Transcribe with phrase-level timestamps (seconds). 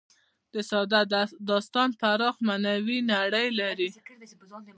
[0.69, 1.01] ساده
[1.49, 3.89] داستان پراخه معنوي نړۍ لري.